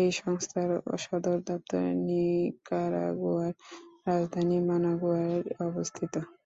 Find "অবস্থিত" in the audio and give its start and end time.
5.68-6.14